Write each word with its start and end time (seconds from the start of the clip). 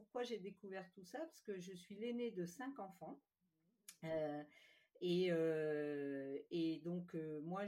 pourquoi 0.00 0.22
j'ai 0.22 0.38
découvert 0.38 0.88
tout 0.92 1.04
ça 1.04 1.18
Parce 1.18 1.40
que 1.42 1.58
je 1.58 1.72
suis 1.72 1.94
l'aînée 1.96 2.30
de 2.30 2.44
cinq 2.44 2.78
enfants. 2.78 3.20
Euh, 4.04 4.42
et, 5.02 5.30
et, 6.50 6.80
donc, 6.80 7.14
moi, 7.42 7.64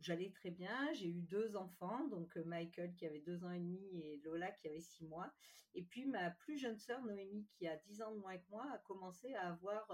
j'allais 0.00 0.30
très 0.30 0.50
bien. 0.50 0.92
J'ai 0.94 1.08
eu 1.08 1.22
deux 1.22 1.56
enfants, 1.56 2.08
donc 2.08 2.34
Michael 2.36 2.94
qui 2.94 3.06
avait 3.06 3.20
deux 3.20 3.44
ans 3.44 3.52
et 3.52 3.60
demi 3.60 4.02
et 4.02 4.20
Lola 4.24 4.50
qui 4.50 4.68
avait 4.68 4.80
six 4.80 5.04
mois. 5.04 5.32
Et 5.74 5.82
puis, 5.82 6.06
ma 6.06 6.30
plus 6.30 6.58
jeune 6.58 6.78
sœur, 6.78 7.02
Noémie, 7.04 7.46
qui 7.52 7.68
a 7.68 7.76
dix 7.76 8.02
ans 8.02 8.12
de 8.12 8.18
moins 8.18 8.36
que 8.36 8.48
moi, 8.50 8.66
a 8.72 8.78
commencé 8.78 9.34
à 9.34 9.50
avoir 9.50 9.86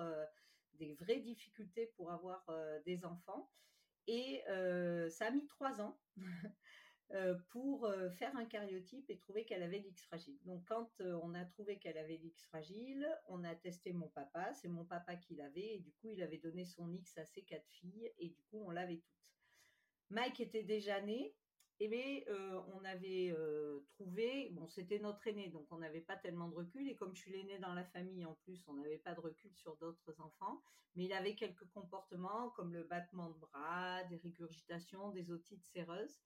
des 0.74 0.94
vraies 0.94 1.20
difficultés 1.20 1.92
pour 1.96 2.10
avoir 2.10 2.44
des 2.86 3.04
enfants. 3.04 3.50
Et 4.06 4.42
ça 5.10 5.26
a 5.26 5.30
mis 5.30 5.46
trois 5.46 5.80
ans. 5.80 5.98
pour 7.48 7.92
faire 8.12 8.36
un 8.36 8.44
cariotype 8.44 9.10
et 9.10 9.16
trouver 9.16 9.44
qu'elle 9.44 9.62
avait 9.62 9.78
l'X 9.78 10.04
fragile. 10.04 10.38
Donc 10.44 10.64
quand 10.66 11.00
on 11.00 11.34
a 11.34 11.44
trouvé 11.44 11.78
qu'elle 11.78 11.98
avait 11.98 12.18
l'X 12.18 12.44
fragile, 12.46 13.06
on 13.28 13.42
a 13.44 13.54
testé 13.54 13.92
mon 13.92 14.08
papa, 14.08 14.54
c'est 14.54 14.68
mon 14.68 14.84
papa 14.84 15.16
qui 15.16 15.34
l'avait 15.34 15.74
et 15.74 15.78
du 15.78 15.90
coup 15.92 16.10
il 16.10 16.22
avait 16.22 16.38
donné 16.38 16.64
son 16.64 16.92
X 16.92 17.18
à 17.18 17.24
ses 17.24 17.42
quatre 17.42 17.68
filles 17.68 18.12
et 18.18 18.28
du 18.28 18.40
coup 18.42 18.62
on 18.64 18.70
l'avait 18.70 18.98
toutes. 18.98 19.28
Mike 20.10 20.40
était 20.40 20.62
déjà 20.62 21.00
né 21.00 21.34
et 21.80 21.88
mais 21.88 22.26
on 22.74 22.84
avait 22.84 23.34
trouvé, 23.88 24.50
bon 24.52 24.68
c'était 24.68 24.98
notre 24.98 25.26
aîné 25.26 25.48
donc 25.48 25.66
on 25.72 25.78
n'avait 25.78 26.02
pas 26.02 26.16
tellement 26.16 26.48
de 26.48 26.54
recul 26.54 26.88
et 26.88 26.94
comme 26.94 27.14
je 27.16 27.22
suis 27.22 27.32
l'aîné 27.32 27.58
dans 27.58 27.74
la 27.74 27.84
famille 27.84 28.24
en 28.24 28.34
plus 28.44 28.62
on 28.68 28.74
n'avait 28.74 28.98
pas 28.98 29.14
de 29.14 29.20
recul 29.20 29.52
sur 29.54 29.76
d'autres 29.78 30.20
enfants, 30.20 30.62
mais 30.94 31.06
il 31.06 31.12
avait 31.12 31.34
quelques 31.34 31.68
comportements 31.70 32.50
comme 32.50 32.72
le 32.72 32.84
battement 32.84 33.30
de 33.30 33.38
bras, 33.38 34.04
des 34.04 34.18
régurgitations, 34.18 35.10
des 35.10 35.30
otites 35.30 35.64
séreuses 35.64 36.20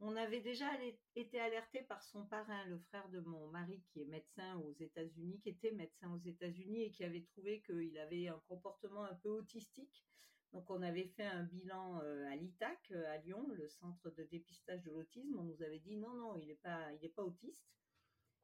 on 0.00 0.14
avait 0.16 0.40
déjà 0.40 0.66
été 1.14 1.40
alerté 1.40 1.82
par 1.82 2.02
son 2.02 2.26
parrain, 2.26 2.64
le 2.66 2.78
frère 2.78 3.08
de 3.08 3.20
mon 3.20 3.48
mari, 3.48 3.82
qui 3.88 4.02
est 4.02 4.06
médecin 4.06 4.56
aux 4.58 4.72
États-Unis, 4.72 5.40
qui 5.40 5.48
était 5.48 5.72
médecin 5.72 6.12
aux 6.12 6.20
États-Unis 6.20 6.84
et 6.84 6.90
qui 6.90 7.04
avait 7.04 7.22
trouvé 7.22 7.62
qu'il 7.62 7.96
avait 7.98 8.28
un 8.28 8.40
comportement 8.46 9.04
un 9.04 9.14
peu 9.14 9.30
autistique. 9.30 10.04
Donc, 10.52 10.70
on 10.70 10.82
avait 10.82 11.08
fait 11.16 11.26
un 11.26 11.44
bilan 11.44 12.00
euh, 12.02 12.26
à 12.30 12.36
l'ITAC, 12.36 12.78
euh, 12.92 13.12
à 13.12 13.18
Lyon, 13.18 13.46
le 13.48 13.68
centre 13.68 14.10
de 14.10 14.22
dépistage 14.24 14.82
de 14.82 14.90
l'autisme. 14.90 15.36
On 15.38 15.44
nous 15.44 15.62
avait 15.62 15.80
dit 15.80 15.96
non, 15.96 16.14
non, 16.14 16.36
il 16.36 16.48
n'est 16.48 16.54
pas, 16.54 16.92
il 17.02 17.12
pas 17.12 17.24
autiste. 17.24 17.66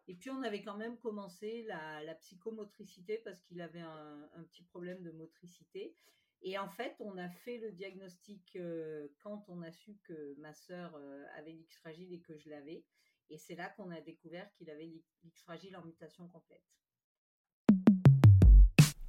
Et 0.08 0.14
puis, 0.14 0.30
on 0.30 0.42
avait 0.42 0.62
quand 0.62 0.76
même 0.76 0.98
commencé 0.98 1.62
la, 1.64 2.14
psychomotricité 2.16 3.18
parce 3.18 3.40
qu'il 3.42 3.60
avait 3.60 3.80
un, 3.80 4.30
un, 4.34 4.42
petit 4.44 4.64
problème 4.64 5.02
de 5.02 5.10
motricité. 5.12 5.96
Et 6.44 6.58
en 6.58 6.68
fait, 6.68 6.96
on 6.98 7.16
a 7.18 7.28
fait 7.28 7.58
le 7.58 7.70
diagnostic 7.70 8.56
euh, 8.56 9.06
quand 9.22 9.44
on 9.48 9.62
a 9.62 9.70
su 9.70 9.96
que 10.04 10.34
ma 10.40 10.52
sœur 10.52 10.92
euh, 10.96 11.24
avait 11.36 11.52
l'X 11.52 11.76
fragile 11.76 12.12
et 12.12 12.20
que 12.20 12.36
je 12.36 12.50
l'avais. 12.50 12.84
Et 13.30 13.38
c'est 13.38 13.54
là 13.54 13.68
qu'on 13.76 13.90
a 13.92 14.00
découvert 14.00 14.50
qu'il 14.54 14.68
avait 14.68 14.86
l'X 15.24 15.40
fragile 15.42 15.76
en 15.76 15.84
mutation 15.84 16.26
complète. 16.28 16.62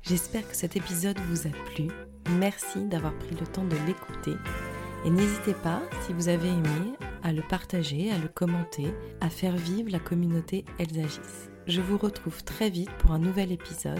J'espère 0.01 0.47
que 0.47 0.55
cet 0.55 0.75
épisode 0.75 1.17
vous 1.21 1.47
a 1.47 1.51
plu. 1.73 1.87
Merci 2.37 2.85
d'avoir 2.87 3.17
pris 3.17 3.35
le 3.35 3.47
temps 3.47 3.65
de 3.65 3.77
l'écouter. 3.87 4.35
Et 5.05 5.09
n'hésitez 5.09 5.55
pas, 5.55 5.81
si 6.05 6.13
vous 6.13 6.29
avez 6.29 6.49
aimé, 6.49 6.93
à 7.23 7.33
le 7.33 7.41
partager, 7.41 8.11
à 8.11 8.19
le 8.19 8.27
commenter, 8.27 8.93
à 9.21 9.29
faire 9.29 9.55
vivre 9.55 9.89
la 9.89 9.99
communauté 9.99 10.65
Elsagis. 10.77 11.49
Je 11.65 11.81
vous 11.81 11.97
retrouve 11.97 12.43
très 12.43 12.69
vite 12.69 12.91
pour 12.99 13.11
un 13.11 13.19
nouvel 13.19 13.51
épisode 13.51 13.99